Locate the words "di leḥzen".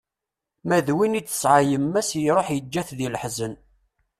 2.97-3.53